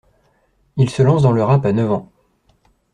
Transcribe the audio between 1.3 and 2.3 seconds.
le rap à neuf ans.